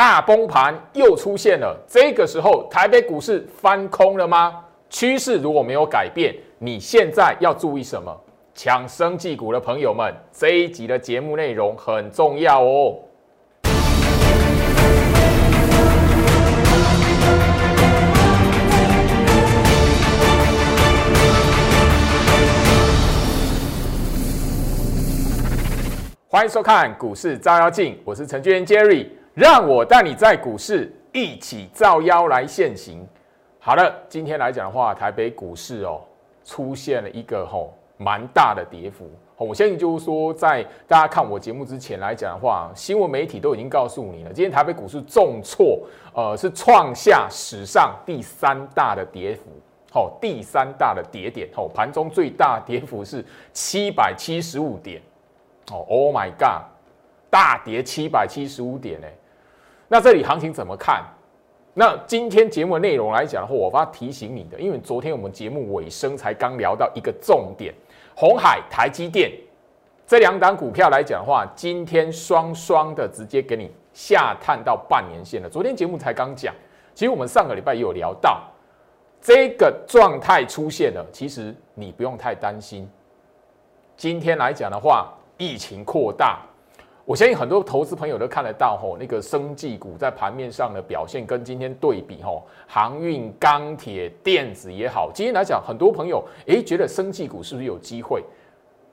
[0.00, 1.78] 大崩盘又出现了。
[1.86, 4.58] 这个时候，台北股市翻空了吗？
[4.88, 8.10] 趋势如果没有改变，你现在要注意什么？
[8.54, 12.96] 抢生技股的朋友们，这一集的节目内容很重要哦。
[26.26, 29.06] 欢迎收看股市照妖镜，我是程序员 Jerry，
[29.40, 33.08] 让我带你在股市一起造妖来现行。
[33.58, 36.02] 好了，今天来讲的话，台北股市哦
[36.44, 39.10] 出现了一个吼蛮大的跌幅。
[39.38, 45.80] 我相信就是说，在大家看我节目之前来讲的话，新闻媒体都已经告诉你了，今天台北股市重挫，
[46.12, 49.44] 呃，是创下史上第三大的跌幅，
[49.90, 55.00] 好，第三大的跌点，好，盘中最大跌幅是七百七十五点。
[55.72, 56.68] 哦，Oh my God，
[57.30, 59.06] 大跌七百七十五点呢。
[59.92, 61.04] 那这里行情怎么看？
[61.74, 67.74] 那今天节目内容来讲的话，我发提醒你的，因为昨天我们节目尾声才刚聊到一个重点，
[68.14, 69.32] 红海、台积电
[70.06, 75.48] 这两档股票来讲的话，今天双双的直接给你下探到半年线了。
[75.50, 76.54] 昨天节目才刚讲，
[76.94, 78.44] 其实我们上个礼拜也有聊到
[79.20, 82.88] 这个状态出现了，其实你不用太担心。
[83.96, 85.12] 今天来讲的话。
[85.42, 86.40] 疫情扩大，
[87.10, 98.22] 我相信很多投资朋友都看得到吼，那个生技股在盘面上的表现跟今天对比吼，航运、钢铁、电子也好，今天来讲，很多朋友诶觉得生技股是不是有机会？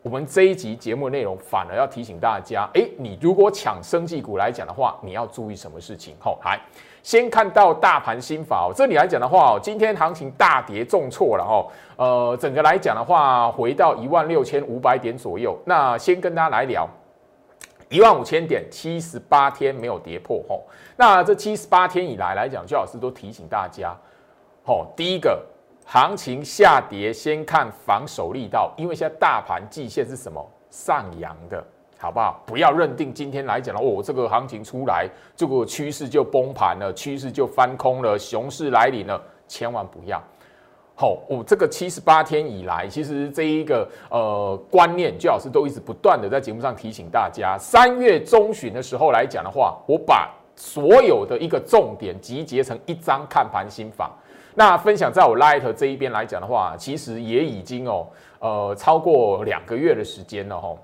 [0.01, 6.15] 我们这一集节目内容反而要提醒大家，诶，你如果抢生技股来讲的话，你要注意什么事情？
[6.19, 6.59] 吼，来
[7.03, 15.55] 先看到大盘心法哦，这里来讲的话哦，今天行情大跌重挫了哦，呃，整个来讲的话，回到一万六千五百点左右。
[15.65, 16.89] 那先跟大家来聊
[17.89, 20.65] 一万五千点，七十八天没有跌破吼。
[20.95, 23.95] 那这七十八天以来来讲，邱老师都提醒大家，
[24.65, 25.41] 吼，第一个。
[25.89, 31.65] 行情下跌，先看防守力道，因为现在大盘季线是什么上扬的，
[31.97, 32.43] 好不好？
[32.45, 39.17] 不要认定今天来讲了，哦，这个行情出来，这个趋势就崩盘了，趋势就翻空了，熊市来临了，
[39.47, 40.21] 千万不要。
[40.99, 47.55] 好，我这个七十八天以来，其实这一个呃观念，最老师都一直不断的在节目上提醒大家。
[47.55, 54.11] 三月中旬的时候来讲的话，我把所有的一个重点集结成一张看盘心法。
[54.55, 58.07] 那分享在我 Light 这一边来讲的话，其实也已经哦，
[58.39, 60.75] 呃，超过两个月的时间了哈。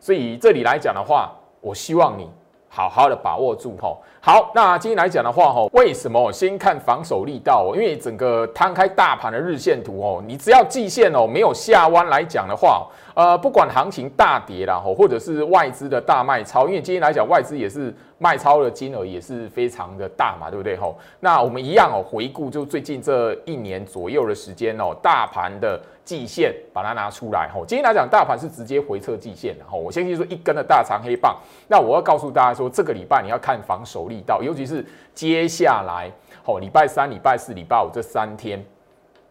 [0.00, 2.28] 所以这里来讲的话，我希望你
[2.68, 3.96] 好好的把握住哈。
[4.22, 7.72] 好，那今天来讲的话哈，为什么先看防守力道？
[7.74, 12.86] 因为整个摊开大盘的日线图哦，你只要季线哦没有下弯来讲的话。
[13.12, 20.76] 呃，不管行情大跌啦，吼，或者是外资的大卖超，因为今天来讲，外资也是卖超的金额也是非常的大嘛，对不对？
[20.76, 34.84] 吼，那我们一样哦，回顾就最近这一年左右的时间哦，大盘的季线把它拿出来，吼，今天来讲，大盘是直接回撤季线的，吼，我相信说一根的大长黑棒，那我要告诉大家说，这个礼拜你要看防守力道，尤其是
[35.14, 36.10] 接下来，
[36.44, 38.62] 哦，礼拜三、礼拜四、礼拜五这三天。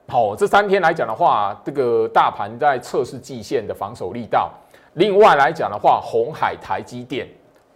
[0.07, 4.51] 好，这三天来讲的话，这个大盘在测试季线的防守力道。
[4.93, 7.27] 另外来讲的话，红海、台积电，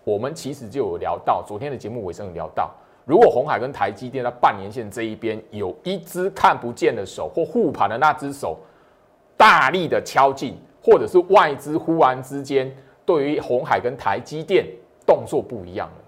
[0.03, 2.71] 我们其实就有聊到，昨天的节目尾声有聊到，
[3.05, 8.57] 如果红海跟台积电在半年线这一边有一只看不见的手或护盘的那只手
[9.37, 12.75] 大力的敲进，或者是外资忽然之间
[13.05, 14.65] 对于红海跟台积电
[15.05, 16.02] 动作不一样了，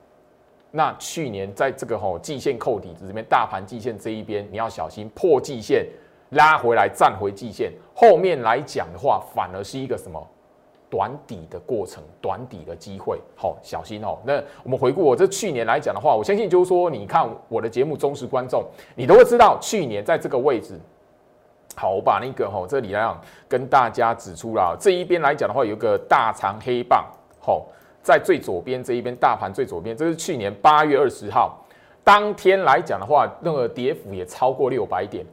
[0.76, 5.88] 那去年在这个吼季线扣底子这边，大盘季线这一边你要小心破季线。
[6.32, 10.20] 拉回来，站回季线，后面来讲的话，反而是一个什么
[10.90, 14.18] 短底的过程，短底的机会，好小心哦。
[14.26, 18.66] 那我们回顾我这去年来讲的话，我相信就是说，你看我的节目忠实观众，
[18.96, 20.78] 你都会知道，去年在这个位置，
[21.76, 27.06] 好，我把那个哈这里来讲跟大家指出了，这一边来讲的话，有个大长黑棒，
[27.40, 27.68] 好，
[28.06, 31.60] 在最左边这一边，大盘最左边，这是去年八月二十号
[32.04, 35.26] 当天来讲的话，那个跌幅也超过六百点。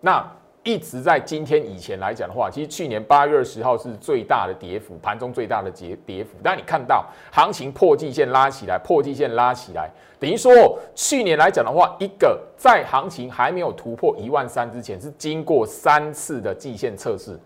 [0.00, 0.26] 那
[0.62, 6.30] 一直在今天以前来讲的话，其实去年八月二十号是最大的跌幅，盘中最大的跌跌幅。
[6.42, 10.50] 但你看到行情破季线拉起来，破季线拉起来，等于说
[10.94, 17.38] 去年来讲的话，一个在行情还没有突破一万三之前，是经过三次的季线测试。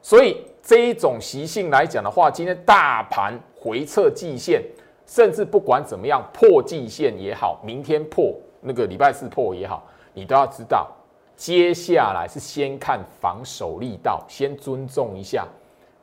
[0.00, 4.62] 所以这一种习性来讲的话，今天大盘回撤季线，
[5.06, 8.30] 甚至不管怎么样破季线也好，明天破
[8.60, 9.82] 那个礼拜四破也好，
[10.12, 10.86] 你都要知道。
[11.34, 15.48] 接下来是先看防守力道，先尊重一下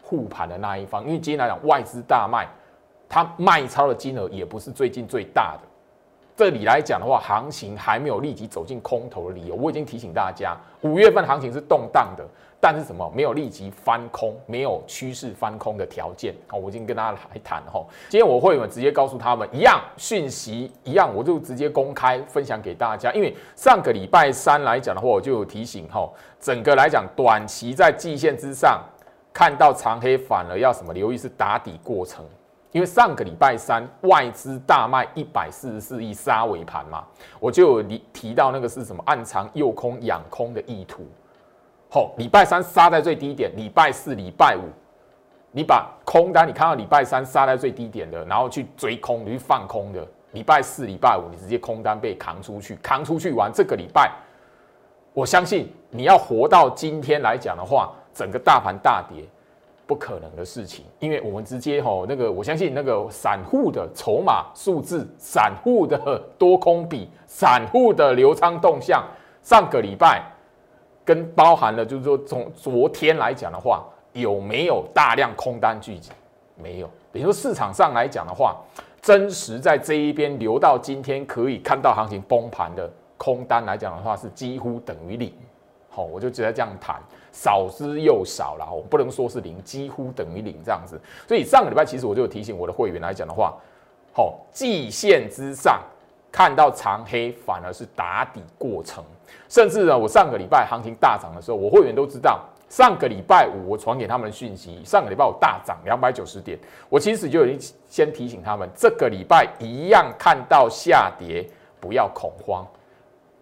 [0.01, 2.47] 护盘的那一方，因为今天来讲外资大卖，
[3.07, 5.67] 它卖超的金额也不是最近最大的，
[6.41, 9.53] 这里来讲的话，行情还没有立即走进空头的理由。
[9.53, 12.25] 我已经提醒大家，五月份行情是动荡的，
[12.59, 16.33] 但是什么没有立即翻空，没有趋势翻空的条件。
[16.47, 17.85] 好，我已经跟大家来谈哈。
[18.09, 23.13] 今天我会员直接告诉他们，一样讯息一样，我就直接公开分享给大家。
[23.13, 26.09] 因为上个礼拜三来讲的话，我就有提醒哈，
[26.39, 28.83] 整个来讲短期在季线之上
[29.31, 32.25] 看到长黑，反而要什么留意是打底过程。
[32.71, 37.05] 因为上个礼拜三外资大卖一百四十四亿杀尾盘嘛，
[37.39, 41.05] 我就有提到那个是什么暗藏诱空养空的意图。
[41.89, 44.69] 好，礼拜三杀在最低点，礼拜四、礼拜五，
[45.51, 54.09] 你把空单你看到礼拜三杀在最低点的，然后去追空，你去放空的，礼拜四、礼拜五你直接空单被扛出去，扛出去完这个礼拜，
[55.13, 59.25] 我相信你要活到今天来讲的话，整个大盘大跌。
[59.91, 69.03] 不可能的事情，因为我们直接吼那个，我相信那个散户的筹码数字、散户的多空比、散户的流仓动向，
[69.43, 70.23] 上个礼拜
[71.03, 73.83] 跟包含了，就是说从昨天来讲的话，
[74.13, 76.09] 有没有大量空单聚集？
[76.55, 76.89] 没有。
[77.11, 78.55] 比如说市场上来讲的话，
[79.01, 85.33] 真实在这一边留到今天可以看到行情崩盘的空单来讲的话，是几乎等于零。
[85.93, 86.95] 好，我就直接这样谈。
[87.33, 90.99] 少之又少了，我不能说是零，几乎等于零这样子。
[91.27, 93.53] 所以上个礼拜其实我就提醒我的会员来讲的话，
[94.13, 95.81] 好，季线之上
[96.31, 99.03] 看到长黑反而是打底过程，
[99.47, 106.59] 甚至呢，我上个礼拜行情大涨的时候，我会员都知道，上个礼拜五我传给他们的讯息，上个礼拜五大涨两百九十点，
[106.89, 111.47] 我其实就已经先提醒他们，这个礼拜一样看到下跌
[111.79, 112.67] 不要恐慌，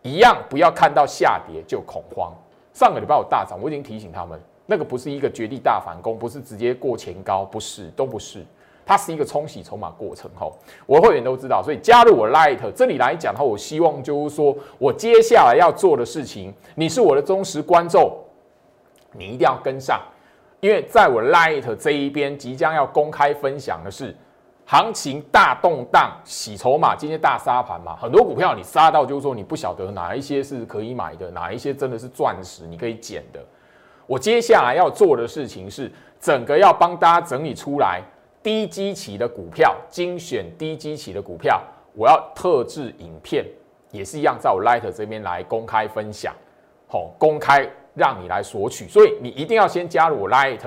[0.01, 2.33] 一样不要看到下跌就恐慌。
[2.73, 8.45] 上个礼拜有大涨，我已经提醒他们，那个不是一个绝地大反攻，不是直接过前高，不是，都不是，
[8.85, 10.31] 它是一个冲洗筹码过程。
[10.35, 10.49] 哈，
[10.85, 18.15] 我会员都知道，所以加入我 Light 这里来讲的话，我希望就是说我接下来要做的事情，你是我的忠实观众，
[19.11, 20.01] 你一定要跟上，
[20.61, 24.15] 因为在我 Light 这一边即将要公开分享的是。
[24.71, 33.43] 行情大动荡，洗筹码，今天大杀盘嘛，很多股票你杀到就是说你不晓得哪一些是可以买的，哪一些真的是钻石你可以捡的。
[34.05, 37.99] 我接下来要做的事情是，整个要帮大家整理出来
[38.43, 41.59] 低基期的股票，精选低基期的股票，
[41.95, 43.43] 我要特制影片，
[43.89, 46.31] 也是一样在我 Light 这边来公开分享，
[46.87, 50.59] 好，公开让你来索取，所以你一定要先加入我 Light。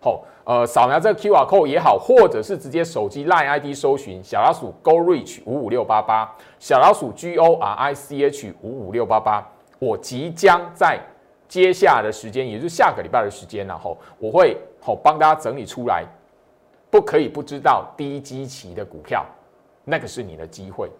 [0.00, 7.94] 好，呃，扫描这个 Q R code 也好，或者是直接手机 Line ID 搜寻小老鼠 Go Reach 五五六八八，小老鼠 G O R I
[7.94, 9.46] C H 五五六八八。
[9.78, 10.98] 我即将在
[11.48, 16.04] 接下来的时间，也就是下个礼拜的时间，然后我会好帮大家整理出来，
[16.90, 19.24] 不可以不知道低基期的股票，
[19.84, 20.90] 那个是你的机会。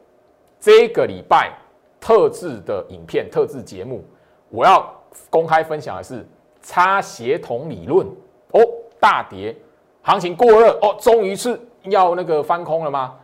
[0.58, 1.52] 这个礼拜
[2.00, 4.04] 特制的影片、特制节目，
[4.50, 4.92] 我要
[5.30, 6.26] 公开分享的是
[6.60, 8.06] 差协同理论
[8.52, 8.60] 哦。
[9.00, 9.54] 大跌，
[10.02, 13.14] 行情过热哦，终于是要那个翻空了吗？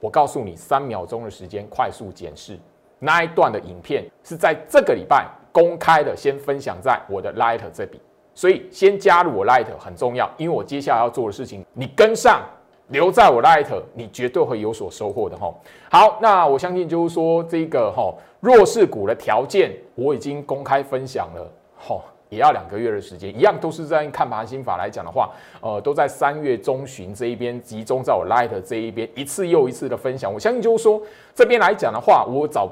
[0.00, 2.58] 我告诉你，三秒钟的时间快速检视
[3.00, 8.00] 那一段的影片，是在这个礼拜公开的，先分享在我的 Light 这里，
[8.34, 12.42] 所以先加入我 Light 很重要，因为我接下来要做的事情，你跟上，
[12.88, 15.52] 留在我 Light，你绝对会有所收获的哈。
[15.90, 22.00] 好，那我相信就是说这个哈弱势股的条件，我已经公开分享了哈。
[22.28, 25.30] 也要两个月的时间，一样都是在看盘心法来讲的话，
[25.60, 30.32] 呃，都在三月中旬这一边集中在我 Light 这一边一次又一次的分享。
[30.32, 31.02] 我相信就是说
[31.34, 32.70] 这边来讲的话，我早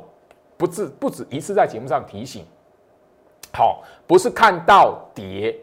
[0.57, 2.45] 不止不止一次在节目上提醒，
[3.53, 5.57] 好，不是看到跌，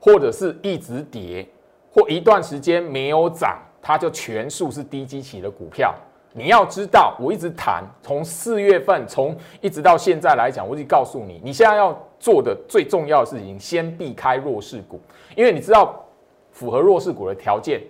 [0.00, 1.46] 或者是一直跌，
[1.92, 5.94] 或一段时间没有涨，它就全数是低基期的股票。
[6.32, 15.00] 你要知道，我一直谈从四月份，从一直到现在来讲，我已经告诉你，你现在要做的最重要的事情，先避开弱势股，
[15.34, 16.04] 因为你知道
[16.52, 17.80] 符合弱势股的条件，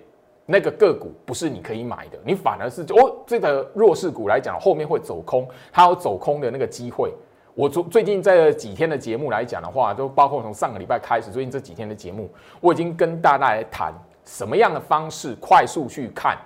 [0.46, 7.12] 那个个股不是你可以买的，你反而是哦，这个弱势股来讲，后面会走空，它有走空的那个机会。
[7.54, 13.92] 我最最近在几天的节目来讲的话，都包括从上个礼拜开始，最近这几天的节目，我已经跟大家来谈
[14.24, 16.38] 什么样的方式快速去看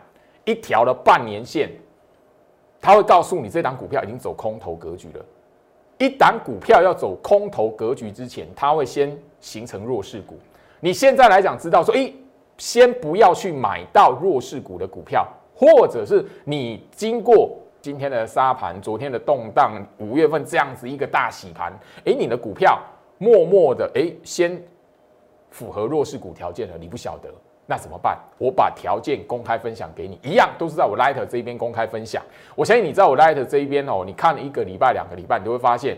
[0.45, 1.71] 一条的半年线。
[2.85, 5.25] 他会告诉你，这档股票已经走空头格局了。
[5.97, 10.37] 一档股票要走空头格局之前，它会先形成弱势股。
[10.81, 12.13] 你现在来讲，知道说，诶，
[12.59, 15.27] 先不要去买到弱势股的股票，
[15.57, 21.73] 或者是你经过今天的沙盘、昨天的动荡、五月份这样子一个大洗盘，
[22.05, 22.79] 诶，你的股票
[23.17, 24.63] 默默的，诶，先
[25.49, 27.31] 符合弱势股条件了，你不晓得。
[27.67, 28.19] 那怎么办？
[28.37, 32.23] 我把条件公开分享给你，一样都是在我 Light 这一边公开分享。
[32.55, 35.97] 我相信你在我 Light 这一边哦，你看了一个礼拜、两个礼拜，你都会发现，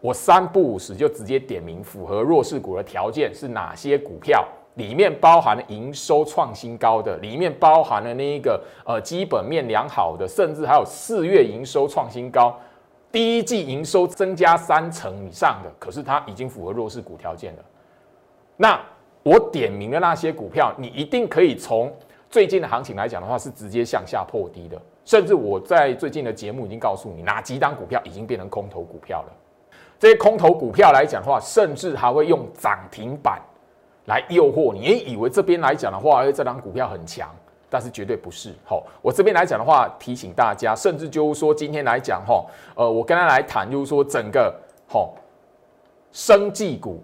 [0.00, 12.56] 我三不五时就直接点名符合弱势股的条件是哪些股票，里面包含了营收创新高的，里面包含了那一个呃基本面良好的，甚至还有四月营收创新高，
[13.10, 17.64] 第一季营收增加三成以上的，可是它已经符合弱势股条件了。
[18.56, 18.80] 那
[19.24, 21.90] 我点名的那些股票，你一定可以从
[22.30, 24.80] 最近的行情来讲的话，是直接向下破低的。
[25.04, 29.32] 甚至我在最近的节目已经告诉你，哪几档股票已经变成空头股票了。
[29.98, 33.40] 这些空头股票来讲的话，甚至还会用涨停板
[34.06, 34.98] 来诱惑你。
[35.10, 37.30] 以为这边来讲的话，哎，这档股票很强，
[37.70, 38.52] 但是绝对不是。
[38.64, 44.54] 好，我这边来讲的话，提醒大家，甚至就是说，今天来讲哈，呃，我跟他来谈，就是说整个
[44.86, 45.14] 好
[46.12, 47.02] 生技股。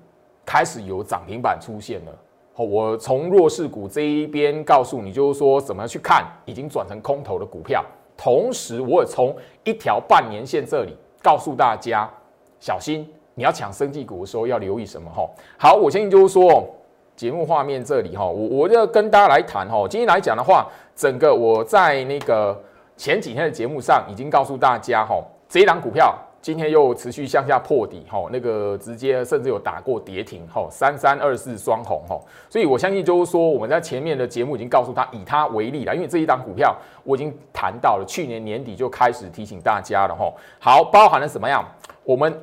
[0.52, 2.12] 开始有涨停板出现了，
[2.56, 7.84] 我从弱势股这一边告诉你，就是说怎么去看已经转成空头的股票。
[8.16, 12.10] 同时，我也从一条半年线这里告诉大家，
[12.58, 15.24] 小心你要抢生技股的时候要留意什么哈。
[15.56, 16.68] 好，我相信就是说，
[17.14, 19.86] 节目画面这里哈，我我要跟大家来谈哈。
[19.88, 20.66] 今天来讲的话，
[20.96, 22.60] 整个我在那个
[22.96, 26.12] 前几天的节目上已经告诉大家哈，这一档股票。
[26.42, 41.62] 今天又持续向下破底，吼，那个直接甚至有打过跌停，吼，三三二四双红，吼，所以我相信就是说，我们在前面的节目已经告诉他，以他为例了，因为这一档股票我已经谈到了，去年年底就开始提醒大家了，吼，好，包含了什么样？
[42.04, 42.34] 我们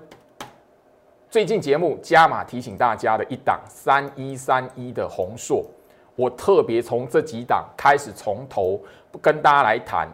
[1.32, 5.66] 最近节目加码提醒大家的一档三一三一的红硕，
[6.16, 8.80] 我特别从这几档开始从头
[9.20, 10.08] 跟大家来谈，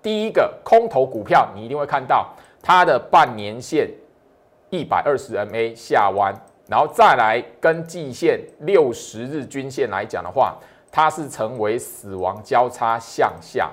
[0.00, 2.26] 第一个空头股票，你一定会看到。
[2.62, 3.90] 它的半年线
[4.68, 6.34] 一百二十 MA 下弯，
[6.68, 10.56] 然后再来跟季线六十日均线来讲的话，
[10.92, 13.70] 它是成为死亡交叉向下，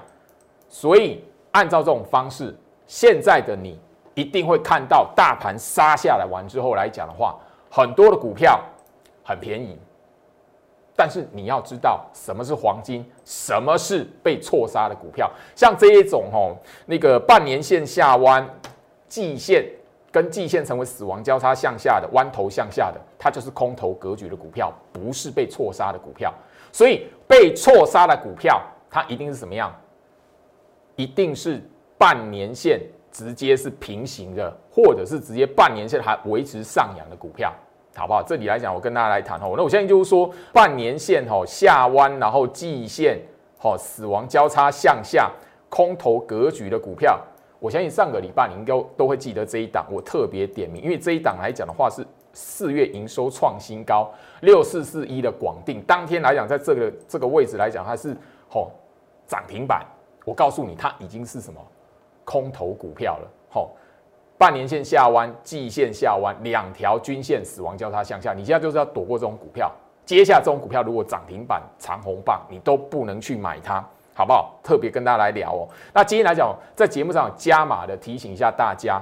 [0.69, 2.55] 所以按照这种方式，
[2.87, 3.79] 现在的你
[4.15, 7.37] 一定会看到大盘杀下来完之后来讲的话，
[7.69, 8.59] 很多的股票
[9.23, 9.77] 很便宜，
[10.95, 18.47] 但是你要知道什么是黄金，什么是被错杀的股票，像这一种哦，那个半年线下弯。
[19.07, 19.65] 季线
[20.11, 26.33] 跟季线成为死亡交叉向下的弯头向下的，它就是空头格局的股票，不是被错杀的股票。
[26.71, 29.73] 所以被错杀的股票，它一定是什么样？
[30.95, 31.61] 一定是
[31.97, 37.53] 半年线直接是平行的，或者是直接半年线还维持上扬的股票，
[37.95, 38.23] 好不好？
[38.23, 39.53] 这里来讲，我跟大家来谈哦。
[39.55, 43.19] 那我现在就是说，半年线哈下弯，然后季线
[43.57, 45.31] 哈死亡交叉向下，
[45.69, 47.19] 空头格局的股票。
[47.59, 54.11] 我相信上个礼拜你应该都会记得这一档，我特别点名，因为这一档来讲的话是四月营收创新高，
[54.41, 58.15] 六四四一的广定，当天来讲在这个这个位置来讲，它是
[58.47, 58.71] 吼
[59.25, 59.85] 涨停板。
[60.23, 61.59] 我告诉你，它已经是什么
[62.25, 63.27] 空头股票了。
[63.49, 63.71] 吼，
[64.37, 69.71] 半年线下弯，季线下弯，两条均线死亡交叉向下，你现在就是要躲过这种股票。
[70.05, 73.83] 接下这种股票如果涨停板长红棒，你都不能去买它。
[74.17, 74.59] 好不好？
[74.63, 75.69] 特别跟大家来聊哦。
[75.93, 78.99] 那今天来讲，在节目上加码的提醒一下大家，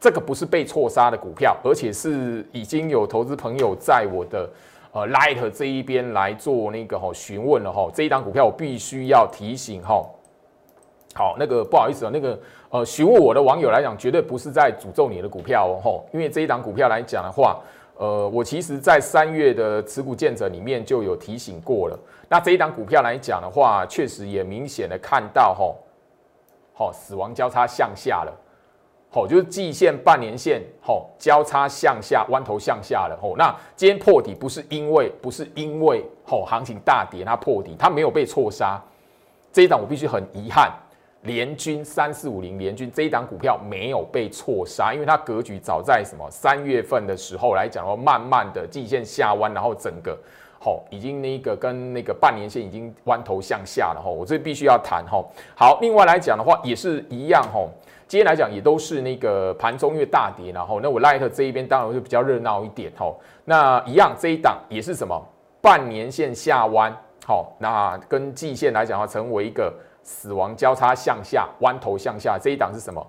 [0.00, 4.50] 这个不是被错杀的股票，而且是已经有投资朋友在我的
[4.90, 7.88] 呃 Light 这一边来做那个哈询问了哈。
[7.94, 10.04] 这一档股票我必须要提醒哈。
[11.14, 12.36] 好，那个不好意思啊，那个
[12.68, 16.04] 呃询问我的网友来讲，绝对不是在诅咒你的股票哦哈。
[16.12, 17.60] 因为这一档股票来讲的话，
[17.98, 21.98] 呃，我其实在三月的持股见者里面就有提醒过了。
[22.28, 25.76] 那这一档股票来讲的话，确实也明显的看到吼，
[26.74, 28.32] 吼死亡交叉向下了，
[29.10, 33.34] 吼就是季线、半年线吼交叉向下，弯头向下了吼。
[33.36, 38.78] 那今天破底不是因为不是因为吼行情大跌它破底，它没有被错杀。
[39.52, 40.70] 这一档我必须很遗憾，
[41.26, 50.16] 联军三四五零联军这一档股票没有被错杀，因为它格局早在什么三月份的时候来讲，哦，慢慢的季线下弯，然后整个。
[50.58, 55.24] 好，已经那个跟那个半年线已经弯头向下了哈，我这必须要谈哈。
[55.54, 57.68] 好，另外来讲的话也是一样哈，
[58.08, 63.14] 今天来讲也都是那个盘中越大跌，然后那我 Light 这一边当然会比较热闹一点哈。
[63.44, 65.22] 那一样这一档也是什么
[65.60, 66.92] 半年线下弯，
[67.24, 69.72] 好，那跟季线来讲的话，成为一个
[70.06, 73.04] 死亡交叉向下弯头向下，这一档是什么？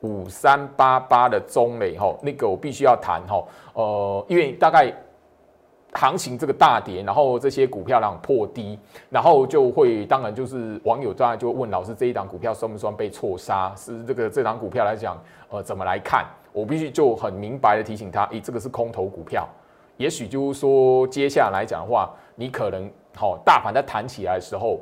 [0.00, 4.92] 五三八八的中磊吼，那个我必须要谈吼，呃，因为大概。
[5.92, 8.78] 行情这个大跌，然后这些股票量破低，
[9.08, 13.74] 然后就会当然就是网友当然就问老师这一档股票算不算被错杀？
[13.74, 16.24] 是这个这档股票来讲，呃，怎么来看？
[16.52, 19.48] 我必须就很明白的提醒他，诶，这个是空头股票，
[19.96, 24.78] 也许就是说接下来讲的话，你可能好大盘在弹起来的时候，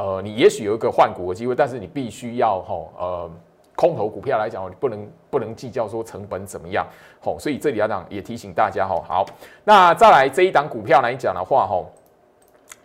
[0.00, 3.30] 呃，你也许有一个换股的机会，但是你必须要哈呃。
[3.76, 6.86] 空头股票来讲，你不能不能计较说成本怎么样，
[7.18, 9.24] 吼，所以这里来讲也提醒大家，吼，好，
[9.64, 11.86] 那再来这一档股票来讲的话，吼，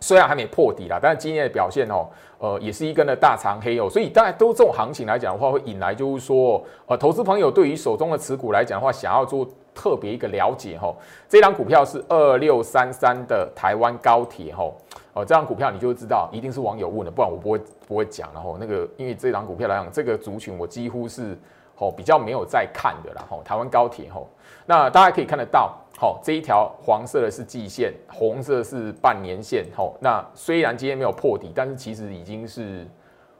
[0.00, 2.08] 虽然还没破底啦，但是今天的表现，哦，
[2.38, 10.96] 呃，也是一根的大长黑哦，所以当然都这种行情来讲的话，会引来就是说，呃，投资朋友对于手中的持股来讲的话，想要做特别一个了解，吼，
[11.28, 14.74] 这档股票是二六三三的台湾高铁，吼。
[15.16, 17.58] 哦这张股票你就知道，一定是网友问的，不然我不会
[17.88, 18.28] 不会讲。
[18.34, 21.36] 然后那个，因为这张股票来讲，这个族群我几乎是
[21.78, 23.24] 哦比较没有在看的啦。
[23.30, 24.28] 吼，台湾高铁吼，
[24.66, 29.64] 那大家可以看得到，好这一条黄色的是季线，红色是半年线。
[29.74, 32.86] 吼，那虽然今天没有破底，但是其实已经是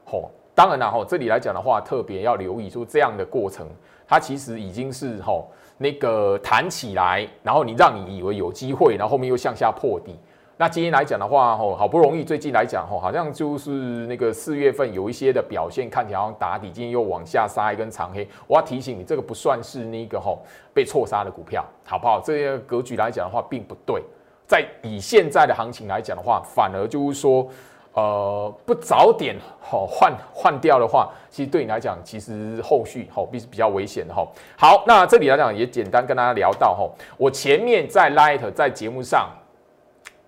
[0.03, 3.67] 吼，当然了吼，这里来讲的话，特别要留意说这样的过程，
[4.07, 10.17] 它其实已经是吼那个弹起来，然后你让你以为有机会，然后后面又向下破底。
[10.59, 13.69] 那今天来讲的话，吼，好不容易最近来讲，吼，好像就是
[14.07, 18.27] 那个四月份有一些的表现，看起来好像打底，今天又往下杀一根长黑。
[18.47, 20.39] 我要提醒你，这个不算是那个吼
[20.73, 22.19] 被错杀的股票，好不好？
[22.19, 24.01] 这些格局来讲的话，并不对。
[24.47, 27.47] 在以现在的行情来讲的话，反而就是说，
[27.93, 34.31] 呃，不早点好换换掉的话，其实对你来讲，其实后续吼必是比较危险的吼。
[34.57, 39.29] 好，那这里来讲也简单跟大家聊到吼，我前面在 Light 在节目上。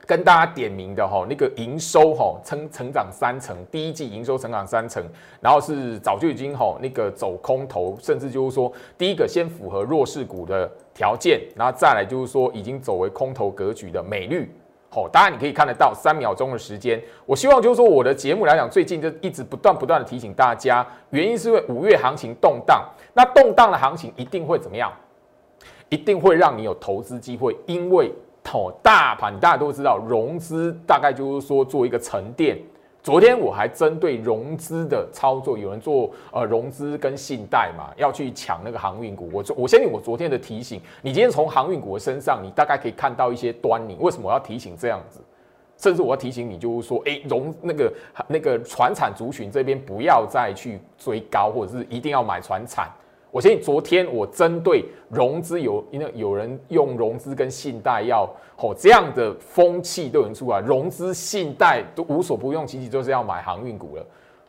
[0.09, 5.03] 跟大家点名的哈，那个营收哈成成长三成，第一季营收成长三成，
[5.39, 14.51] 然后是早就已经哈那个走空头，甚至就是说第一个先符合弱势股的条件，然后再来就是说已经走为空头格局的美绿，
[14.89, 24.91] 好，当然你可以看得到三秒钟的时间，我希望就是说我的节目来讲，最近就一直不断不断的提醒大家，原因是因为五月行情动荡，那动荡的行情一定会怎么样？
[25.89, 28.11] 一定会让你有投资机会，因为。
[28.51, 32.57] 哦，大盘大家都知道，融资大概就是说做一个沉淀。
[33.01, 39.29] 昨天我还针对融资的操作，有人做呃融资跟信贷嘛，要去抢那个航运股。
[39.31, 43.95] 我我相信我昨天的提醒，你今天从航运股的身上，你大概可以看到一些端倪。
[43.99, 45.21] 为什么我要提醒这样子？
[45.77, 47.93] 甚至我要提醒你，就是说，哎，融那个
[48.27, 52.89] 那个船产族群这边不要再去追高，或者是一定要买船产。
[53.31, 64.05] 我相信昨天我针对融资有，因为有人用融资跟信贷要吼这样的风气都有出来，融资信贷都无所不用其极，就是要买航运股了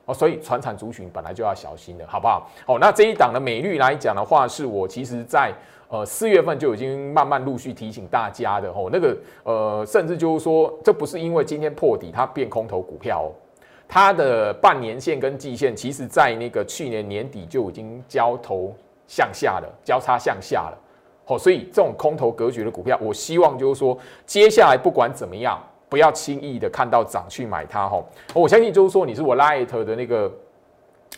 [0.06, 2.50] 哦，所以船产族群本来就要小心的，好不好？
[2.66, 5.52] 哦，那这一档的美率来讲的话，是我其实在
[5.88, 13.28] 呃四月份就已经慢慢陆续提醒大家的吼，那个呃甚至就是说，这不是因为今天破底它变空头股票哦。
[13.92, 18.72] 它的半年线跟季线，其实在那个去年年底就已经交头
[19.08, 20.78] 向下了，交叉向下了。
[21.24, 27.88] 好，所以这种空头格局的股票，我希望就是说，接下来不管怎么样，不要轻易的看到涨去买它。
[27.88, 28.00] 哈，
[28.32, 30.32] 我相信就是说，你是我 Light 的那个，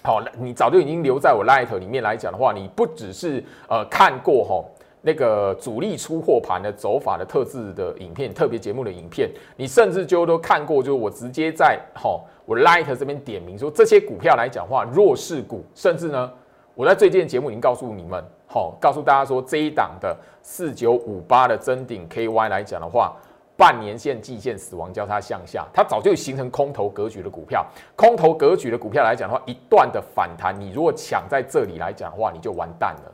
[0.02, 4.64] 好，你早就已经留在我 Light 里面来讲的话，你不只是呃看过哈。
[5.04, 16.32] 那个主力出货盘的走法的特质的影片，特别节目的影片，你甚至就都看过，就是我直接在哈我 Light 这边点名说这些股票来讲话弱势股，甚至呢
[16.74, 23.16] 我在最近的节目已经告诉你们，好告诉大家说这一档的四九五八的真顶 KY 来讲的话，
[23.56, 33.12] 半年线、季线死亡交叉向下，它早就形成空头格局的股票，空头格局的股票来讲的话，一段的反弹，你如果抢在这里来讲的话，你就完蛋了。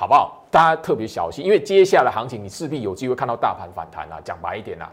[0.00, 0.42] 好不好？
[0.50, 4.18] 大家特别小心，因为接下来行情你势必有机会看到大盘反弹啊。
[4.24, 4.90] 讲白一点啊，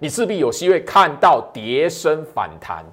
[0.00, 2.84] 你势必有机会看到跌升反弹，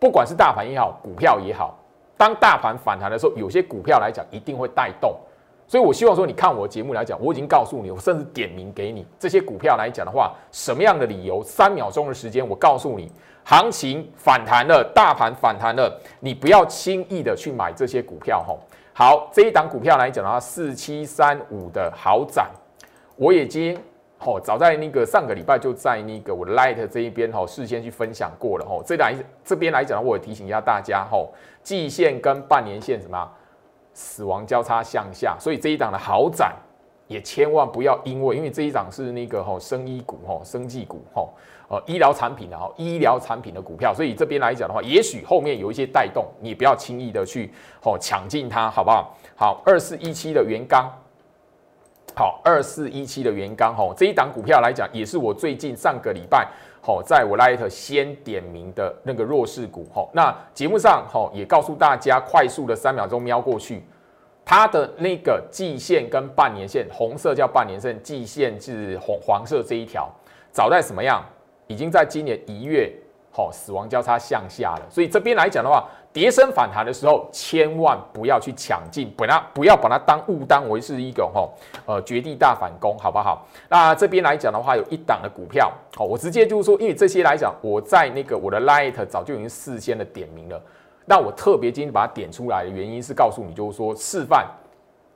[0.00, 1.78] 不管是大盘也好，股票也好。
[2.16, 5.14] 当大盘反弹的时候，有些股票来讲一定会带动。
[5.68, 11.44] 所以我希望说，你看我节目来讲，我已经告诉你，我甚至点名给你这些股票来讲的话，什么样的理由？
[11.44, 13.08] 三秒钟的时间，我告诉你，
[13.44, 18.58] 行情反弹了，大盘反弹了，你不要轻易的去买这些股票，吼。
[19.04, 22.48] 好，这一档股票来讲的话，四七三五的好展，
[23.16, 23.76] 我已经
[24.20, 28.80] 哦，早在那个上个礼拜就在那个我的 Light 这一边哈，事先去分享过了哈。
[28.86, 29.12] 这来
[29.44, 31.18] 这边来讲，我也提醒一下大家哈，
[31.64, 33.28] 季线跟半年线什么
[33.92, 36.54] 死亡交叉向下，所以这一档的好展
[37.08, 41.28] 也千万不要因为，因为这一档是那个哈生医股哈，生技股哈。
[41.72, 47.50] 呃，医疗产品的哈，医疗产品的股票，所以这边来讲的话，也许后面有一些带动，你不要轻易的去
[47.82, 49.16] 哦抢进它，好不好？
[49.34, 50.92] 好，二四一七的元钢，
[52.14, 56.46] 好，二四一七的元钢，吼，这一档股票来讲，也是我最近上个礼拜，
[56.82, 63.82] 好，在我 Light 先点名的那个弱势股，吼，那节目上，吼，也告诉大家，快速的三秒钟瞄过去。
[64.44, 70.10] 它的那个季线跟半年线，红色叫半年线，季线是红黄色这一条，
[70.50, 71.24] 早在什么样？
[71.72, 72.92] 已经在今年一月，
[73.30, 74.82] 好死亡交叉向下了。
[74.90, 81.48] 所以这边来讲的话，跌升反弹的时候，千万不要去抢进，本来不要把它当误当为是一个哈
[81.86, 83.46] 呃绝地大反攻，好不好？
[83.70, 90.60] 那这边来讲的话，有一档的股票，好，我直接就是说，因为这些来讲，我在那个我的 Light 早就已经事先的点名了。
[91.06, 94.46] 那我特别今天把它点出来的原因是告诉你，就是说示范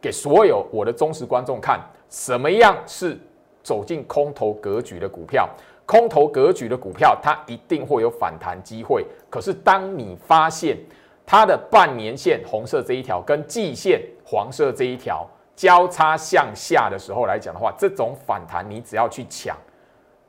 [0.01, 3.19] 给所有我的忠实观众看，什么样是
[3.63, 5.49] 走进空头格局的股票。
[5.87, 9.07] 空头格局的股票，它一定会有反弹机会。
[9.31, 10.77] 可是当你发现
[11.25, 19.57] 它的半年线红色这一条跟季线黄色这一条交叉向下的时候来讲的话，这种反弹你只要去抢。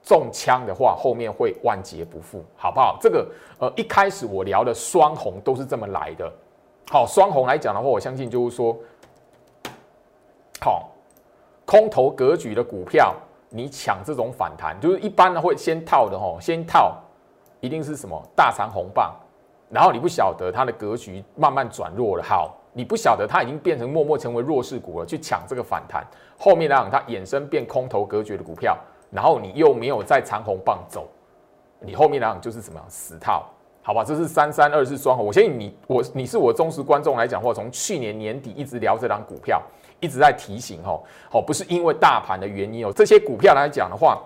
[0.03, 2.97] 中枪的话，后面会万劫不复，好不好？
[3.01, 6.31] 这个呃，一开始我聊的双红都是这么来的。
[6.89, 8.77] 好，双红来讲的话，我相信就是说，
[10.61, 10.89] 好，
[11.65, 13.13] 空头格局的股票，
[13.49, 16.97] 你抢这种反弹，就是一般呢会先套的吼，先套，
[17.59, 19.15] 一定是什么大长红棒，
[19.69, 26.05] 然后你不晓得它的格局慢慢转弱了，好，你不晓得它已经变成默默成为弱势股了，去抢这个反弹，
[26.37, 28.77] 后面让它衍生变空头格局的股票。
[29.09, 31.07] 然后你又没有在长红棒走，
[31.79, 33.45] 你后面来讲就是什么死套，
[33.81, 34.03] 好吧？
[34.03, 35.25] 这是三三二是双红。
[35.25, 39.63] 我相信你，我你是我忠实观众来讲话，从去年年底一直聊这张股票，
[39.99, 44.21] 一直在提醒哦，好，不是因为大盘的原因哦，这些股票来讲的话，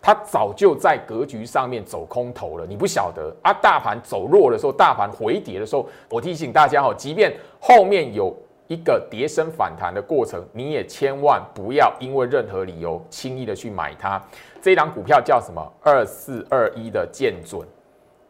[0.00, 3.52] 它早就在格局上面走空头了，你不晓得啊？
[3.52, 8.34] 大盘走弱的时候，大盘回跌的时候，我提醒大家哦，即便后面有。
[8.66, 14.20] 一个跌升反弹的过程，你也千万不要因为任何理由轻易的去买它。
[14.62, 15.62] 这档股票叫什么？
[15.82, 17.60] 二四二一的见准，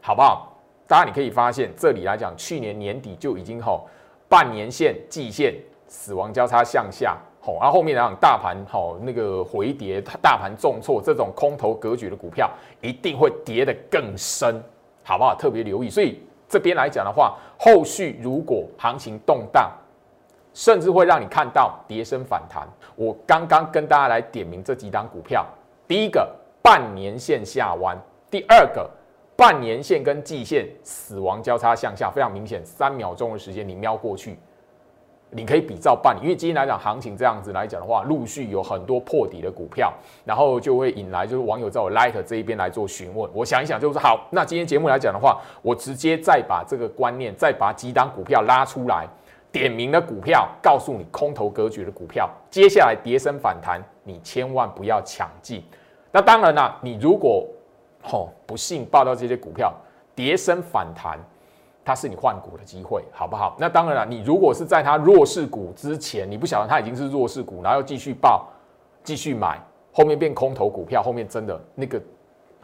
[0.01, 0.53] 好不好？
[0.87, 3.87] 大家你可以发现，这里来讲，去年年底就已经吼
[4.27, 5.55] 半年线、季线
[5.95, 14.61] 死亡交叉向下，吼，然后后面来讲大盘吼那个回跌，大盘重挫，这种空头格局的股票一定会跌得更深，
[15.03, 15.33] 好不好？
[15.33, 15.89] 特别留意。
[15.89, 19.71] 所以这边来讲的话，后续如果行情动荡，
[20.53, 22.67] 甚至会让你看到跌升反弹。
[22.97, 25.45] 我刚刚跟大家来点名这几档股票，
[25.87, 26.29] 第一个
[26.61, 27.97] 半年线下弯，
[28.29, 28.87] 第二个
[29.37, 34.37] 半年线跟季线死亡交叉向下，非常明显，三秒钟的时间你瞄过去，
[35.35, 36.23] 你可以比照半年。
[36.23, 39.93] 因为今天来讲行情这样子来讲的话，陆续有很多破底的股票，
[40.23, 43.29] 然后就会引来就是网友在我 Light 这一边来做询问。
[43.33, 49.07] 我想一想，就是好，那今天节目来讲的话，我直接再把这个观念，再把几档股票拉出来。
[49.51, 55.63] 点名的股票，告诉你空头格局的股票，接下来跌升反弹，你千万不要抢进。
[56.11, 57.47] 那当然啦，你如果
[58.03, 59.73] 吼不幸报到这些股票
[60.13, 61.17] 跌升反弹，
[61.85, 63.55] 它是你换股的机会，好不好？
[63.57, 68.47] 那当然了，你如果是在它弱势股之前，你不晓得它已经是弱势股，然后又继续报，
[69.03, 72.01] 继续买，后面变空头股票，后面真的那个。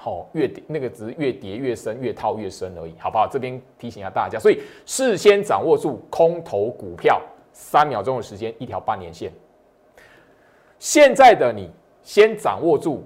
[0.03, 3.27] 好，越跌那个只是越跌越深，越套越深而已，好不好？
[3.27, 7.21] 这边提醒一下大家，所以事先掌握住空头股票，
[7.53, 9.31] 三秒钟的时间，一条半年线。
[10.79, 11.69] 现在的你
[12.01, 13.03] 先掌握住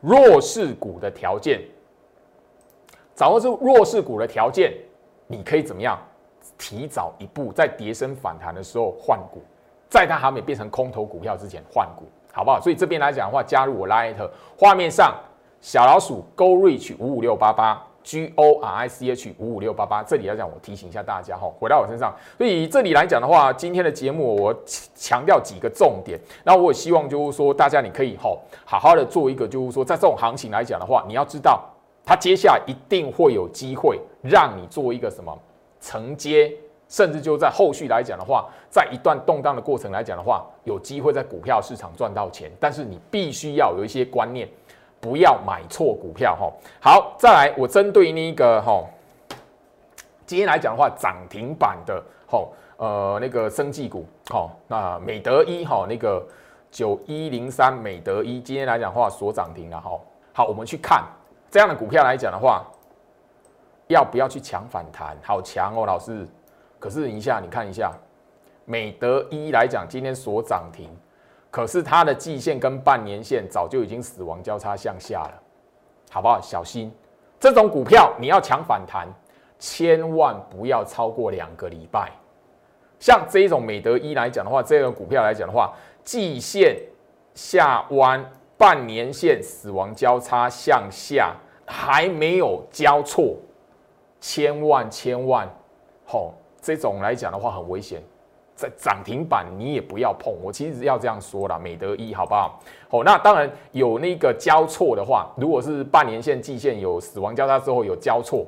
[0.00, 1.60] 弱势股的条件，
[3.14, 4.72] 掌握住弱势股的条件，
[5.30, 5.96] 你可以怎么样？
[6.58, 9.40] 提早一步，在跌升反弹的时候换股，
[9.88, 12.60] 在它还没变成空头股票之前换股，好不好？
[12.60, 14.16] 所以这边来讲的话，加入我 Light
[14.58, 15.14] 画面上。
[15.60, 22.16] 小老鼠 Go Reach 五五六八八 G O R I C H 五五六八八，这里来讲，我提醒一下大家哈，回到我身上。
[22.38, 24.54] 所以这里来讲的话，今天的节目我
[24.94, 31.62] 强调几个重点，然后我也希望就是说，大家你可以哈好好的做一个，就是说，在这种行情来讲的话，你要知道，
[32.06, 35.36] 它接下来一定会有机会让你做一个什么
[35.80, 36.52] 承接，
[36.88, 44.48] 甚至就在后续来讲的话，在一段动荡的过程来讲的话，有机会在股票市场赚到钱，但是你必须要有一些观念。
[45.02, 46.52] 不要买错股票哈。
[46.78, 48.84] 好，再来，我针对那个哈，
[50.26, 56.22] 今天来讲的话，涨停板的哈，呃，那个生技股哈，那美德一哈，那个
[56.70, 59.98] 九一零三美德一，今天来讲的话所涨停了哈。
[60.34, 61.02] 好，我们去看
[61.50, 62.62] 这样的股票来讲的话，
[63.90, 65.16] 要不要去抢反弹？
[65.22, 66.26] 好强哦，老师。
[66.78, 67.92] 可是一下，你看一下
[68.64, 70.88] 美德一来讲，今天所涨停。
[71.50, 75.42] 可是它的季线跟半年线早就已经死亡交叉向下了，
[76.08, 76.40] 好不好？
[76.40, 76.90] 小心
[77.40, 79.08] 这种股票，你要抢反弹，
[79.58, 82.12] 千万不要超过两个礼拜。
[83.00, 85.74] 像这种美德一来讲的话，这个股票来讲的话，
[86.04, 86.78] 季线
[87.34, 88.24] 下弯，
[88.56, 91.34] 半年线死亡交叉向下，
[91.66, 93.34] 还没有交错，
[94.20, 95.48] 千万千万，
[96.04, 98.02] 吼，这种来讲的话很危险。
[98.54, 100.30] 在涨停板你也不要碰。
[100.42, 102.60] 我其实要这样说啦，美德一好不好？
[102.90, 108.44] 哦，那当然有那个交错的话，如果是半年线、季线有死亡交叉之后有交错，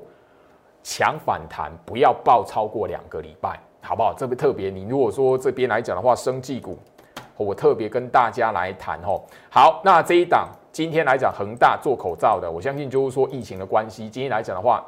[0.82, 4.12] 强反弹不要报超过两个礼拜，好不好？
[4.12, 6.78] 这边特别，你如果说这边来讲的话，生技股，
[7.38, 9.24] 我特别跟大家来谈吼。
[9.48, 14.84] 好，那这一档今天来讲，恒大做口罩的，我相信就是说疫情的关系，今天来讲的话。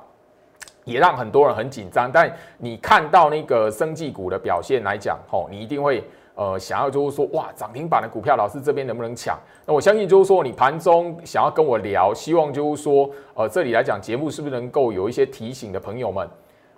[0.84, 9.38] 也让很多人很紧张，但你看到那个生技股的表现来讲，吼，你一定会呃想要就是说，哇，涨停板的股票，老师这边能不能抢？
[9.66, 16.28] 那我相信就是说，你盘中想要跟我聊，希望就是说，呃，这里来讲节目是不是能够有一些提醒的朋友们，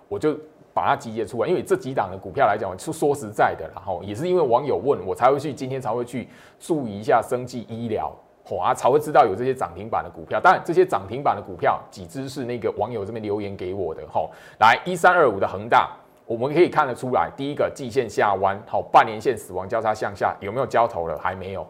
[0.07, 0.33] 我就
[0.73, 8.15] 把它集结出来，因为这几档的股票来讲，是说实在的，然后也是因为网友问我才会去今天才会去注意一下生技医疗。
[8.55, 10.39] 啊，才会知道有这些涨停板的股票。
[10.39, 14.01] 当然，这些涨停板的股票几只是那个网友这边留言给我的。
[14.07, 14.29] 吼，
[14.59, 15.89] 来一三二五的恒大，
[16.27, 21.17] 我们可以看得出来，第一个季线下弯，好，半年线死亡交叉向下，有没有交头了？
[21.17, 21.67] 还没有。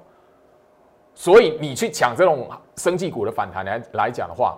[1.15, 4.55] 所以你去抢这种生技股的反弹来来讲的话，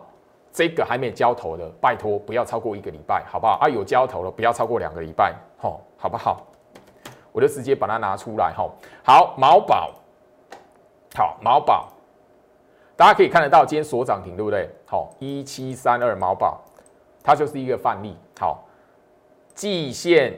[0.51, 3.59] 这个还没交头的，拜托不要超过一个礼拜，好不好？
[3.61, 6.45] 啊，有交头了，不要超过两个礼拜，吼，好不好？
[7.31, 8.71] 我就直接把它拿出来，吼，
[9.03, 9.91] 好，毛宝，
[11.15, 11.87] 好，毛宝。
[12.99, 14.69] 大家可以看得到，今天所涨停，对不对？
[14.85, 16.59] 好，一七三二毛宝，
[17.23, 18.13] 它就是一个范例。
[18.37, 18.61] 好，
[19.55, 20.37] 季线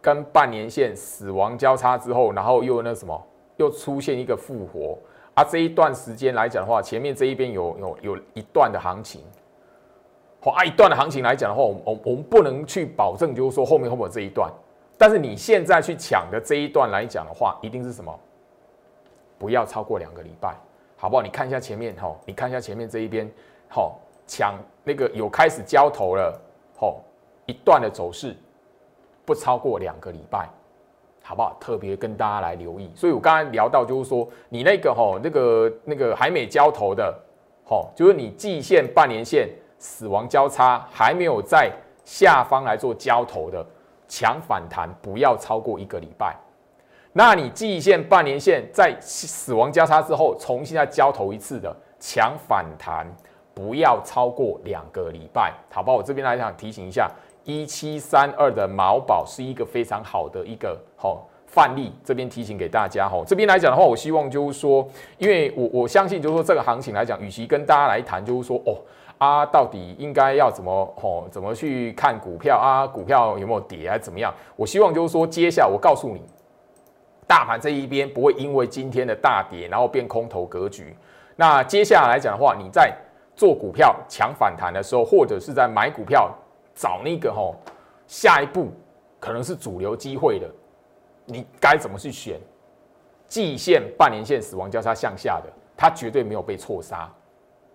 [0.00, 3.20] 跟半年线死亡交叉之后，然后又那什么，
[3.56, 4.96] 又出现一个复活。
[5.34, 9.20] 啊，这一段时间来讲的话，前面这一边有有有一段的行情，
[10.40, 14.48] 或啊一段的行情来讲的话，我我我们不能去保证，就是说后面会不会这一段。
[14.96, 18.16] 但是你现在去抢的这一段来讲的话，一定是什么？
[19.36, 20.54] 不要超过两个礼拜。
[21.02, 21.22] 好不好？
[21.22, 23.28] 你看一下前面吼，你看一下前面这一边
[23.68, 26.40] 吼，抢那个有开始交投了
[26.78, 27.00] 吼，
[27.44, 28.36] 一段的走势
[29.24, 30.48] 不超过两个礼拜，
[31.20, 31.56] 好不好？
[31.58, 32.88] 特别跟大家来留意。
[32.94, 37.12] 所以我刚才聊到就是说，你那个吼那个那个还没交投的
[37.64, 39.48] 吼，就是你季线、半年线
[39.80, 41.68] 死亡交叉还没有在
[42.04, 43.66] 下方来做交投的，
[44.06, 46.36] 强反弹不要超过一个礼拜。
[47.14, 53.06] 那你季线、半年线在死亡交叉之后，重新再交投一次的强反弹，
[53.52, 55.92] 不要超过两个礼拜，好吧？
[55.92, 57.06] 我这边来想提醒一下，
[57.44, 63.22] 一七三二的毛宝是一个非常好的一个好范例，这边提醒给大家哈。
[63.26, 68.74] 这边来讲的话，我希望就是说，因为我我相信就是说这个行情来讲，与其跟大家来谈就是说哦
[69.18, 70.72] 啊，到底应该要怎么
[71.02, 74.32] 哦怎么去看股票啊，股票有没有跌啊怎么样？
[74.56, 76.22] 我希望就是说，接下来我告诉你。
[77.32, 80.94] 大盘这一边不会因为今天的大跌，然后变空头格局。
[81.34, 82.94] 那接下来来讲的话，你在
[83.34, 86.30] 做股票抢反弹的时候，或者是在买股票
[86.74, 87.56] 找那个吼
[88.06, 88.70] 下一步
[89.18, 90.46] 可能是主流机会的，
[91.24, 92.38] 你该怎么去选？
[93.28, 97.10] 季线、半年线死亡交叉向下的，它绝对没有被错杀。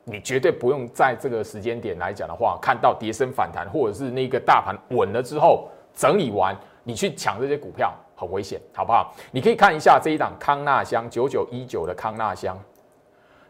[0.03, 7.91] 你绝对不用在这个时间点来讲的话，看到跌升反弹，或者是那个大盘稳了之后整理完，你去抢这些股票。
[8.17, 9.13] 很危险，好不好？
[9.31, 12.57] 你可以看一下这一档康纳香九九一九的康纳香，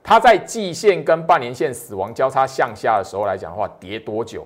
[0.03, 4.45] 它在季线跟半年线死亡交叉向下的时候来讲的话，跌多久？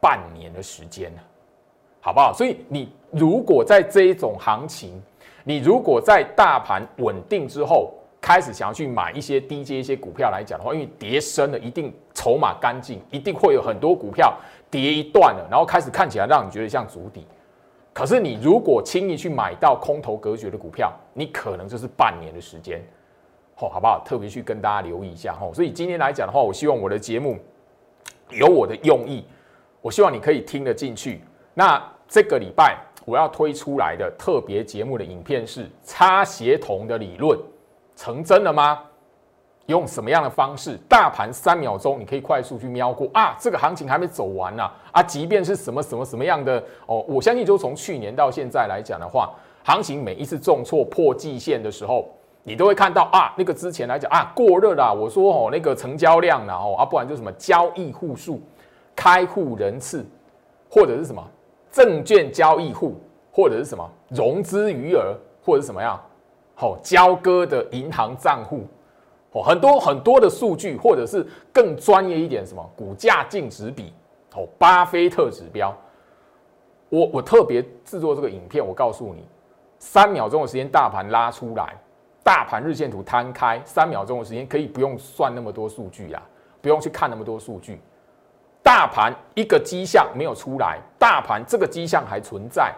[0.00, 1.20] 半年的时间呢
[2.00, 2.32] 好不好？
[2.32, 5.00] 所以你如果在这一种行情，
[5.44, 14.34] 你如果在大盘稳定之后，开始想要去买一些低阶一些股票来讲的话，因为跌深了，一定筹码干净，一定会有很多股票
[14.70, 17.26] 跌一段了，然后开始看起来让你觉得像足底。
[17.92, 22.80] 可是你如果轻易去买到空头格局的股票，你可能就是半年的时间，
[23.56, 24.02] 吼，好不好？
[24.04, 25.52] 特别去跟大家留意一下，吼。
[25.52, 27.38] 所以今天来讲的话，我希望我的节目
[28.30, 29.24] 有我的用意，
[29.82, 31.20] 我希望你可以听得进去。
[31.52, 37.38] 那这个礼拜我要推出来的特别节目的影片是差协同的理论
[37.96, 38.84] 成真了吗？
[39.70, 40.78] 用什么样的方式？
[40.88, 43.34] 大盘三秒钟，你可以快速去瞄过啊！
[43.40, 45.02] 这个行情还没走完呢啊！
[45.02, 49.30] 即便是什么什么什么样的哦，我相信就从去年到现在来讲的话，
[49.64, 52.08] 行情每一次重挫破季线的时候，
[52.42, 54.92] 你都会看到啊，那个之前来讲啊过热啦。
[54.92, 58.42] 我说哦，那个成交量然后啊，不然就什么交易户数、
[58.96, 60.04] 开户人次，
[60.68, 61.24] 或者是什么
[61.70, 63.00] 证券交易户，
[63.32, 66.00] 或者是什么融资余额，或者是什么样
[66.54, 68.66] 好交割的银行账户。
[69.32, 73.92] 哦，很多很多的数据，或者是更专业一点，什么股价净值比，
[74.34, 75.76] 哦，巴菲特指标。
[76.88, 79.24] 我我特别制作这个影片，我告诉你，
[79.78, 81.76] 三秒钟的时间，大盘拉出来，
[82.24, 86.20] 大盘日线图摊开，三秒钟的时间可以不用算那么多数据啊，
[86.60, 87.80] 不用去看那么多数据，
[88.64, 92.74] 大盘一个迹象没有出来，大盘这个迹象还存在，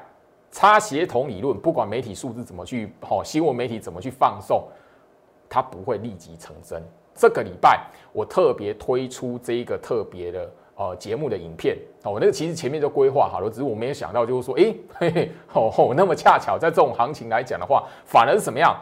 [0.50, 4.68] 差协同理论，不管媒体数字怎么去，哦，新闻媒体怎么去放送，
[5.52, 6.82] 它不会立即成真。
[7.14, 18.74] 这个礼拜我特别推出这一个特别的呃节目的影片，哦，那个其实前面就规划好了，只是我没有想到，就是说，哎， 嘿嘿，哦，那么恰巧在这种行情来讲的话，反而是怎么样，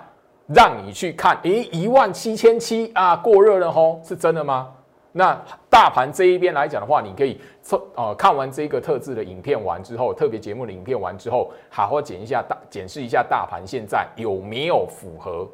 [0.46, 4.72] 让你去看，哎，一万七千七啊，过热了吼，是真的吗？
[5.12, 5.36] 那
[5.68, 15.48] 大盘这一边来讲的话，你可以测呃看完这个特制的影片完之后，特别节目的影片完之后，好好检一下大检视一下大盘现在有没有符合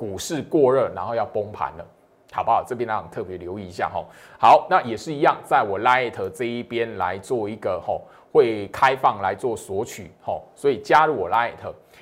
[0.00, 1.84] 股市过热，然后要崩盘了。
[2.32, 2.62] 好不好？
[2.64, 4.04] 这边呢特别留意一下哈。
[4.38, 11.54] 好，那也是一样，在我 Light 这一边来做一个吼，会开放来做索取吼，所以加入我 Light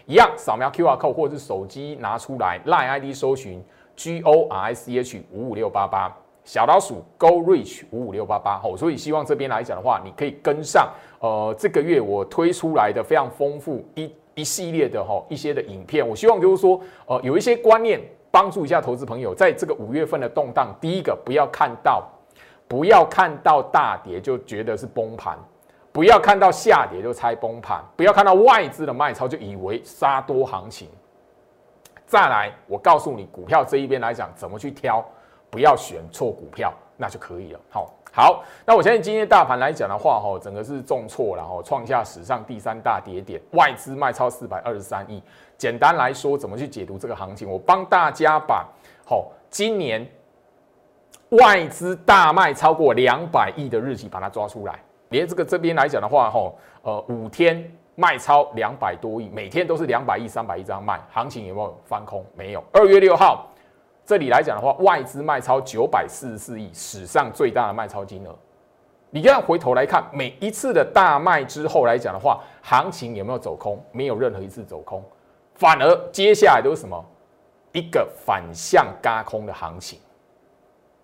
[0.05, 3.65] 一样，扫描 QR code 或者是手机拿出来，Light ID 搜寻
[3.97, 18.01] G O R I C H 五五六八八小老鼠 Go Reach 五五六八八吼，所以希望这边来讲的话，你可以跟上呃这个月我推出来的非常丰富一一系列的哈一些的影片，我希望就是说呃有一些观念。
[18.31, 22.07] 帮助一下投资朋友，在这个五月份的动荡，第一个不要看到，
[22.69, 25.37] 不要看到大跌就觉得是崩盘，
[25.91, 30.91] 不要看到下跌就猜崩盘，不要看到外资的卖超就以为杀多行情。
[32.07, 35.03] 再来，我告诉你，股票这一边来讲怎么去挑，
[35.49, 37.61] 不要选错股票，那就可以了。
[37.71, 45.23] 好，好，那我相信今天大盘来讲的话，哈，整个是重挫然后创下史上第三大跌点，外资卖超四百二十三亿。
[45.57, 47.49] 简单来说，怎么去解读这个行情？
[47.49, 48.67] 我帮大家把
[49.07, 50.05] 好今年
[51.29, 54.81] 外资大卖超过两百亿的日期把它抓出来。
[55.11, 56.53] 连这个这边来讲的话，哈，
[56.83, 62.27] 呃，五天卖超两百多亿，每天都是两百亿、三百亿这样卖，行情有没有翻空？
[62.37, 62.65] 没有。
[62.73, 63.48] 二月六号
[64.09, 68.35] 这里来讲的话，外资卖超九百四十四亿，史上最大的卖超金额。
[69.11, 73.79] 你要回头来看每一次的大卖之后来讲的话，行情有没有走空？
[73.93, 75.05] 没有任何一次走空。
[75.57, 77.05] 反而接下来都是什么？
[77.73, 79.99] 一个反向嘎空的行情，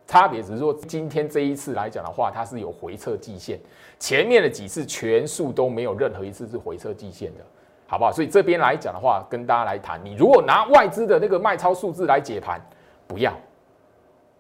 [0.07, 3.61] 差别只是说今天这一次来讲的话，它是有回撤季线，
[3.99, 7.45] 前面的几次全数都没有任何一次是回撤季线的，
[7.87, 8.11] 好不好？
[8.11, 12.59] 所以这边来讲的话，跟大家来谈，你如果拿外资的那个卖超数字来解盘，
[13.07, 13.33] 不要，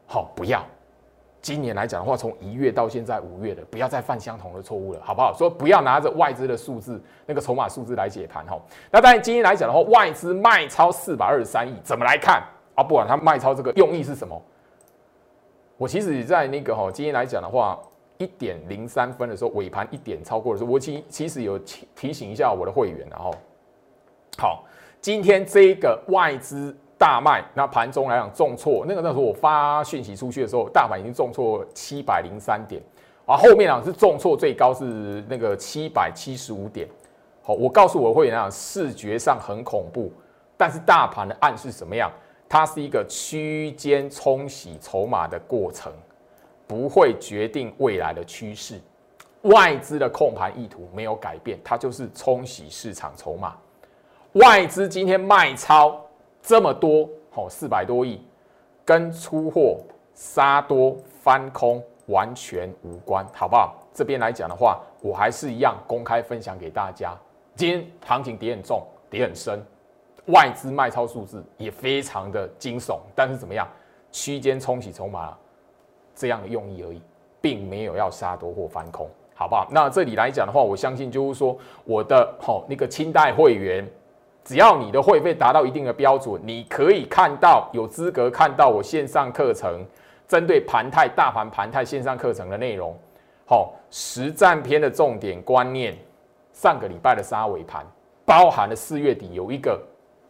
[0.06, 0.64] 好，不要。
[1.40, 5.30] 今年来讲的话，从一月到现在五月的，不要再犯相同的错误了，好不好？
[5.34, 8.58] 说不要拿着外资的数字，那个筹码数字来解盘哈。
[8.90, 12.42] 那当然，今天来讲的话，外资卖超四百二十三亿，怎么来看
[12.74, 12.82] 啊？
[12.82, 14.40] 不管它卖超这个用意是什么，
[15.76, 17.78] 我其实在那个哈，今天来讲的话，
[18.16, 23.30] 一点零三分的时候，尾盘一点超过的时候，我其其实有提提醒一下我的会员，然后
[24.38, 24.64] 好，
[25.02, 26.74] 今天这个外资。
[27.04, 32.80] 大卖，那盘中来讲重挫，那个那时候我发讯息出去的时候，大盘已经重挫七百零三点，
[33.26, 36.88] 啊，后面啊是重挫最高是那个七百七十五点。
[37.42, 40.10] 好，我告诉我会员啊，视觉上很恐怖，
[40.56, 42.10] 但是大盘的暗示什么样？
[42.48, 45.92] 它是一个区间冲洗筹码的过程，
[46.66, 48.80] 不会决定未来的趋势。
[49.42, 53.54] 外资的控盘意图没有改变，它就是冲洗市场筹码。
[54.32, 56.00] 外资今天卖超。
[56.44, 58.20] 这么多，好四百多亿，
[58.84, 59.78] 跟出货
[60.12, 63.74] 杀多翻空完全无关，好不好？
[63.94, 67.16] 这边来讲的话，我还是一样公开分享给大家。
[67.56, 69.58] 今天行情跌很重，跌很深，
[70.26, 73.66] 外资卖超数字也非常的惊悚，但是怎么样？
[74.12, 75.34] 区间冲洗筹码
[76.14, 77.00] 这样的用意而已，
[77.40, 79.66] 并没有要杀多或翻空，好不好？
[79.70, 83.90] 那这里来讲的话，我相信就是说，我的好那个清代会员。
[84.44, 89.82] 只要你的会费达到一定的标准，你可以看到有资格看到我线上课程
[90.28, 92.94] 针对盘态、大盘盘态线上课程的内容。
[93.46, 95.96] 好，实战篇的重点观念，
[96.52, 97.86] 上个礼拜的杀尾盘，
[98.26, 99.80] 包含了四月底有一个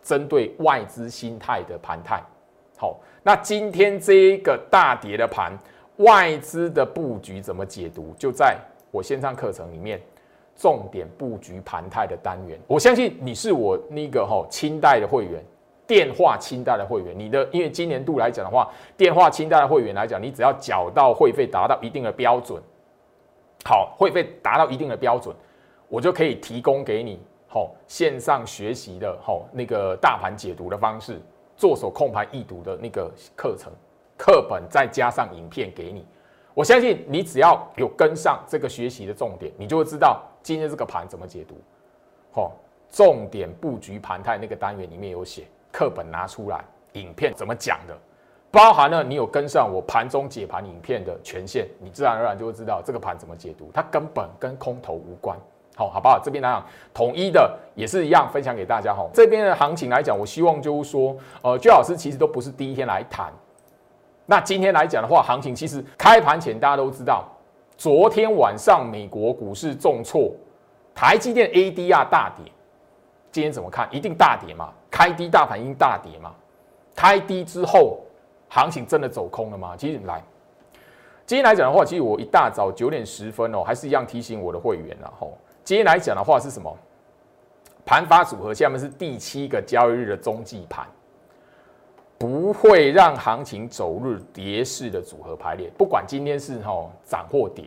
[0.00, 2.22] 针对外资心态的盘态。
[2.76, 5.52] 好，那今天这一个大跌的盘，
[5.96, 8.14] 外资的布局怎么解读？
[8.16, 8.56] 就在
[8.92, 10.00] 我线上课程里面。
[10.56, 15.44] 重点布局盘态的单元，我相信你是我那个哈清代的会员，
[15.86, 22.62] 电话清代的会员，你的因为今年度来讲的话，电话清代的会员来讲，你只要缴到会费达到一定的标准，
[23.64, 25.34] 好，会费达到一定的标准，
[25.88, 31.20] 我就可以提供给你好线上学习的好那个大盘解读的方式，
[31.56, 33.72] 做手控盘易读的那个课程
[34.16, 36.06] 课本，再加上影片给你。
[36.54, 41.56] 我相信你只要有跟上这个学习的重点，你就会知道今天这个盘怎么解读。
[42.30, 42.52] 好，
[42.88, 45.42] 重点布局盘态那个单元里面有写，
[45.72, 47.98] 课本拿出来，影片怎么讲的，
[48.52, 55.36] 包含了你有跟上我盘中解盘影片的权限，你自然而然就会知道这个盘怎么解读，它根本跟空头无关。
[55.76, 56.20] 好，好不好？
[56.22, 59.04] 这边来讲，统一的也是一样，分享给大家哈。
[59.12, 63.32] 这边的行情来讲，我希望就是说，呃，居老师其实都不是第一天来谈。
[64.26, 67.24] 那今天来讲的话，行情其实开盘前大家都知道，
[67.76, 70.32] 昨天晚上美国股市重挫，
[70.94, 72.50] 台积电 ADR 大跌。
[73.30, 73.88] 今天怎么看？
[73.92, 74.72] 一定大跌嘛？
[74.90, 76.32] 开低大盘一定大跌嘛？
[76.94, 77.98] 开低之后，
[78.48, 79.74] 行情真的走空了吗？
[79.76, 80.22] 其实来，
[81.26, 86.74] 今天来讲的话，其实我一大早九点十分哦，还是一样提醒我的会员然后今天来讲的话是什么？
[87.84, 90.86] 盘发组合下面是第七个交易日的中继盘。
[92.26, 97.64] 不会让行情走入跌势的组合排列，不管今天是吼涨或跌，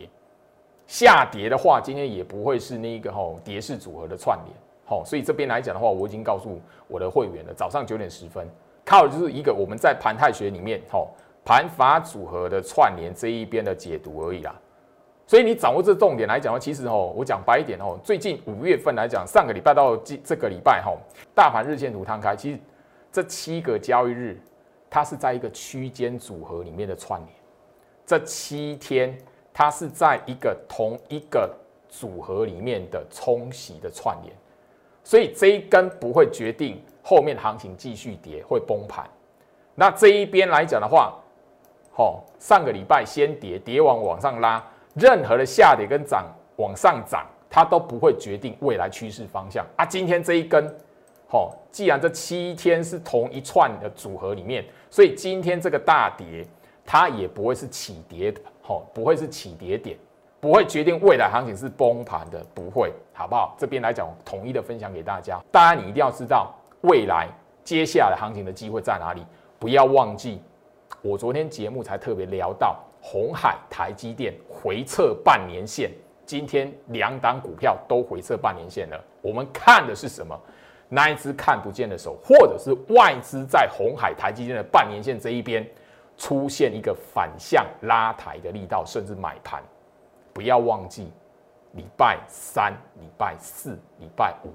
[0.88, 8.44] 下跌的话，今天也不会是那一个吼跌势组合的串联，好，所以这边来讲的话，我已经告诉我的会员了，早上九点十分，
[8.84, 11.10] 靠的就是一个我们在盘态学里面吼
[11.44, 14.52] 盘法组合的串联这一边的解读而已啦，
[15.24, 20.98] 所以你掌握这重点来讲的话，其实哦，我讲白一点哦，最近五月份来讲，上个礼拜到这这个礼拜吼，
[21.32, 22.58] 大盘日线图摊开，其实。
[23.10, 24.40] 这七个交易日，
[24.90, 27.32] 它是在一个区间组合里面的串联。
[28.06, 29.16] 这七天，
[29.52, 31.50] 它是在一个同一个
[31.88, 34.34] 组合里面的冲洗的串联，
[35.02, 39.08] 所以这一根不会决定后面行情继续跌会崩盘。
[39.74, 41.18] 那这一边来讲的话，
[41.90, 44.62] 好，上个礼拜先跌，跌完往上拉，
[44.94, 49.84] 任何的下跌跟涨往上涨，它都不会决定未来趋势方向啊。
[49.84, 50.74] 今天这一根。
[51.30, 56.42] 好，既然这七天是同一串的组合里面，所以今天这个大跌，
[56.86, 59.94] 它也不会是起跌的，好，不会是起跌点，
[60.40, 63.54] 不会决定未来行情是崩盘的，不会，好不好？
[63.58, 66.50] 这边来讲，统一的分享给大家，当然你一定要知道
[66.80, 67.28] 未来
[67.62, 69.22] 接下来行情的机会在哪里，
[69.58, 70.40] 不要忘记，
[71.02, 75.90] 我昨天节目才特别聊到红海、台积电回撤半年线，
[76.24, 80.34] 今天两档股票都回撤半年线了，我们看的是什么？
[80.88, 85.68] 那一只看不见的手，或者是外资在红海、台积电的半年线这一边
[86.16, 89.62] 出现一个反向拉抬的力道，甚至买盘。
[90.32, 91.12] 不要忘记，
[91.72, 94.48] 礼拜三、礼拜四、礼拜五，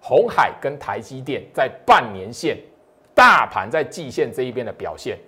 [0.00, 2.58] 红海跟台积电在半年线、
[3.14, 5.18] 大盘在季线这一边的表现，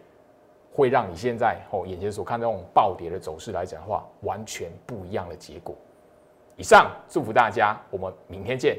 [0.72, 5.76] 会让你现在哦眼前所看这种暴跌的走势来讲的话，完全不一样的结果。
[6.57, 8.78] 以上祝福大家，我们明天见。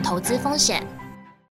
[0.00, 0.99] 投资风险。